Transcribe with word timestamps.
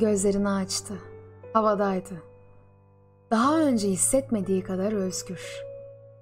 Gözlerini 0.00 0.48
açtı. 0.48 0.94
Havadaydı. 1.52 2.22
Daha 3.30 3.60
önce 3.60 3.88
hissetmediği 3.88 4.62
kadar 4.62 4.92
özgür. 4.92 5.62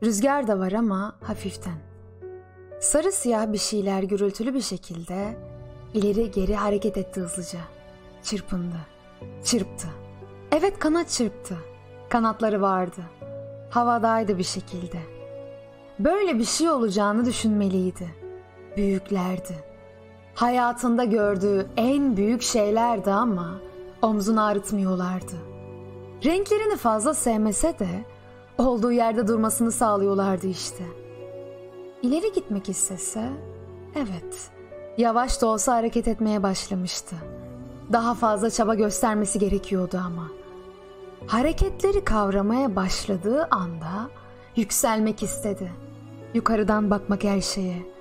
Rüzgar 0.02 0.48
da 0.48 0.58
var 0.58 0.72
ama 0.72 1.16
hafiften. 1.22 1.78
Sarı 2.80 3.12
siyah 3.12 3.52
bir 3.52 3.58
şeyler 3.58 4.02
gürültülü 4.02 4.54
bir 4.54 4.60
şekilde 4.60 5.36
ileri 5.94 6.30
geri 6.30 6.54
hareket 6.54 6.96
etti 6.96 7.20
hızlıca. 7.20 7.58
Çırpındı. 8.22 8.76
Çırptı. 9.44 9.88
Evet 10.52 10.78
kanat 10.78 11.08
çırptı. 11.08 11.56
Kanatları 12.08 12.60
vardı. 12.60 13.00
Havadaydı 13.70 14.38
bir 14.38 14.44
şekilde. 14.44 14.98
Böyle 15.98 16.38
bir 16.38 16.44
şey 16.44 16.70
olacağını 16.70 17.24
düşünmeliydi. 17.24 18.08
Büyüklerdi. 18.76 19.73
Hayatında 20.34 21.04
gördüğü 21.04 21.66
en 21.76 22.16
büyük 22.16 22.42
şeylerdi 22.42 23.10
ama 23.10 23.60
omzunu 24.02 24.44
ağrıtmıyorlardı. 24.44 25.34
Renklerini 26.24 26.76
fazla 26.76 27.14
sevmese 27.14 27.78
de 27.78 28.04
olduğu 28.58 28.92
yerde 28.92 29.28
durmasını 29.28 29.72
sağlıyorlardı 29.72 30.46
işte. 30.46 30.84
İleri 32.02 32.32
gitmek 32.32 32.68
istese, 32.68 33.30
evet, 33.96 34.50
yavaş 34.98 35.42
da 35.42 35.46
olsa 35.46 35.74
hareket 35.74 36.08
etmeye 36.08 36.42
başlamıştı. 36.42 37.16
Daha 37.92 38.14
fazla 38.14 38.50
çaba 38.50 38.74
göstermesi 38.74 39.38
gerekiyordu 39.38 40.00
ama. 40.06 40.28
Hareketleri 41.26 42.04
kavramaya 42.04 42.76
başladığı 42.76 43.48
anda 43.50 44.10
yükselmek 44.56 45.22
istedi. 45.22 45.72
Yukarıdan 46.34 46.90
bakmak 46.90 47.24
her 47.24 47.40
şeye. 47.40 47.93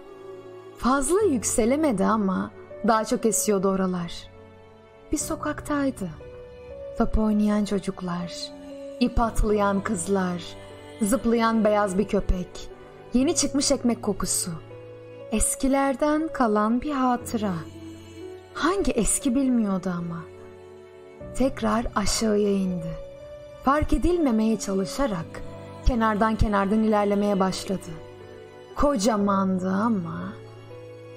Fazla 0.78 1.22
yükselemedi 1.22 2.06
ama 2.06 2.52
daha 2.88 3.06
çok 3.06 3.26
esiyordu 3.26 3.68
oralar. 3.68 4.12
Bir 5.12 5.18
sokaktaydı. 5.18 6.10
Top 6.98 7.18
oynayan 7.18 7.66
çocuklar, 7.66 8.34
ip 9.00 9.20
atlayan 9.20 9.82
kızlar, 9.84 10.44
zıplayan 11.02 11.64
beyaz 11.66 11.98
bir 11.98 12.08
köpek, 12.08 12.70
yeni 13.14 13.36
çıkmış 13.36 13.72
ekmek 13.72 14.04
kokusu. 14.04 14.52
Eskilerden 15.32 16.30
kalan 16.34 16.82
bir 16.82 16.92
hatıra. 16.92 17.54
Hangi 18.54 18.92
eski 18.92 19.36
bilmiyordu 19.36 19.94
ama. 19.98 20.22
Tekrar 21.36 21.86
aşağıya 21.96 22.52
indi. 22.52 22.94
Fark 23.64 23.94
edilmemeye 23.94 24.60
çalışarak 24.60 25.42
kenardan 25.86 26.36
kenardan 26.36 26.84
ilerlemeye 26.84 27.40
başladı. 27.40 27.90
Kocamandı 28.76 29.70
ama 29.70 30.34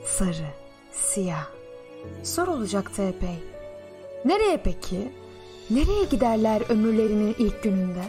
sarı, 0.07 0.47
siyah. 0.93 1.47
Zor 2.23 2.49
olacaktı 2.49 3.03
epey. 3.03 3.39
Nereye 4.25 4.57
peki? 4.65 5.13
Nereye 5.71 6.05
giderler 6.05 6.63
ömürlerinin 6.69 7.35
ilk 7.39 7.63
gününde? 7.63 8.03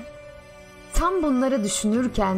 Tam 0.93 1.23
bunları 1.23 1.63
düşünürken 1.63 2.37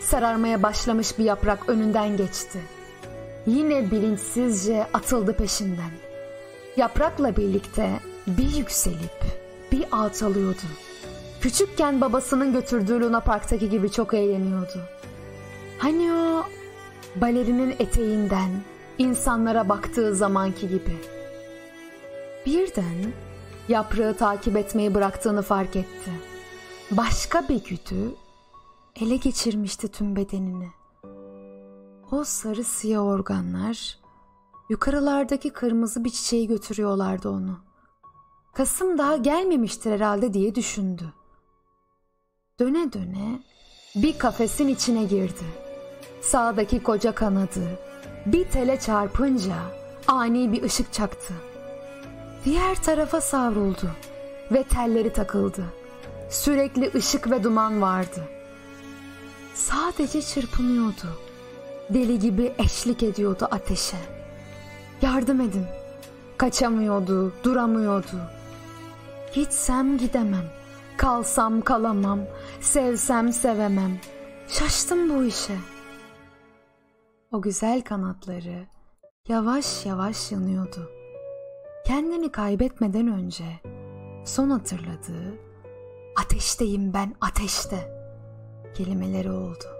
sararmaya 0.00 0.62
başlamış 0.62 1.18
bir 1.18 1.24
yaprak 1.24 1.68
önünden 1.68 2.16
geçti. 2.16 2.60
Yine 3.46 3.90
bilinçsizce 3.90 4.86
atıldı 4.94 5.32
peşinden. 5.32 5.90
Yaprakla 6.76 7.36
birlikte 7.36 7.90
bir 8.26 8.56
yükselip 8.56 9.24
bir 9.72 9.84
alçalıyordu. 9.92 10.66
Küçükken 11.40 12.00
babasının 12.00 12.52
götürdüğü 12.52 13.00
Luna 13.00 13.20
Park'taki 13.20 13.70
gibi 13.70 13.90
çok 13.90 14.14
eğleniyordu. 14.14 14.80
Hani 15.78 16.12
o 16.12 16.44
balerinin 17.16 17.76
eteğinden 17.78 18.50
insanlara 18.98 19.68
baktığı 19.68 20.16
zamanki 20.16 20.68
gibi. 20.68 20.96
Birden 22.46 23.12
yaprağı 23.68 24.14
takip 24.14 24.56
etmeyi 24.56 24.94
bıraktığını 24.94 25.42
fark 25.42 25.76
etti. 25.76 26.10
Başka 26.90 27.48
bir 27.48 27.64
güdü 27.64 28.14
ele 29.00 29.16
geçirmişti 29.16 29.88
tüm 29.88 30.16
bedenini. 30.16 30.68
O 32.10 32.24
sarı 32.24 32.64
siyah 32.64 33.02
organlar 33.02 33.98
yukarılardaki 34.68 35.50
kırmızı 35.50 36.04
bir 36.04 36.10
çiçeği 36.10 36.48
götürüyorlardı 36.48 37.28
onu. 37.28 37.58
Kasım 38.54 38.98
daha 38.98 39.16
gelmemiştir 39.16 39.90
herhalde 39.90 40.34
diye 40.34 40.54
düşündü. 40.54 41.12
Döne 42.60 42.92
döne 42.92 43.42
bir 43.96 44.18
kafesin 44.18 44.68
içine 44.68 45.04
girdi. 45.04 45.44
Sağdaki 46.20 46.82
koca 46.82 47.14
kanadı 47.14 47.78
bir 48.26 48.44
tele 48.44 48.80
çarpınca 48.80 49.54
ani 50.08 50.52
bir 50.52 50.62
ışık 50.62 50.92
çaktı. 50.92 51.34
Diğer 52.44 52.82
tarafa 52.82 53.20
savruldu 53.20 53.90
ve 54.52 54.62
telleri 54.62 55.12
takıldı. 55.12 55.64
Sürekli 56.30 56.90
ışık 56.94 57.30
ve 57.30 57.44
duman 57.44 57.82
vardı. 57.82 58.28
Sadece 59.54 60.22
çırpınıyordu. 60.22 61.18
Deli 61.90 62.18
gibi 62.18 62.52
eşlik 62.58 63.02
ediyordu 63.02 63.48
ateşe. 63.50 63.96
Yardım 65.02 65.40
edin. 65.40 65.66
Kaçamıyordu, 66.38 67.32
duramıyordu. 67.44 68.20
Gitsem 69.34 69.98
gidemem. 69.98 70.44
Kalsam 70.96 71.60
kalamam. 71.60 72.20
Sevsem 72.60 73.32
sevemem. 73.32 73.98
Şaştım 74.48 75.10
bu 75.10 75.24
işe. 75.24 75.56
O 77.36 77.42
güzel 77.42 77.82
kanatları 77.82 78.66
yavaş 79.28 79.86
yavaş 79.86 80.32
yanıyordu. 80.32 80.90
Kendini 81.86 82.32
kaybetmeden 82.32 83.08
önce 83.08 83.44
son 84.24 84.50
hatırladığı 84.50 85.38
ateşteyim 86.24 86.94
ben 86.94 87.14
ateşte 87.20 87.90
kelimeleri 88.74 89.30
oldu. 89.30 89.75